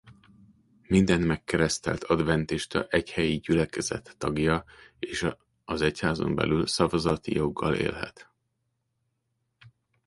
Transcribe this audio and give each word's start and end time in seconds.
Minden 0.87 1.21
megkeresztelt 1.21 2.03
adventista 2.03 2.83
egy 2.87 3.11
helyi 3.11 3.37
gyülekezet 3.37 4.15
tagja 4.17 4.63
és 4.99 5.27
az 5.65 5.81
egyházon 5.81 6.35
belül 6.35 6.67
szavazati 6.67 7.35
joggal 7.35 7.75
élhet. 7.75 8.29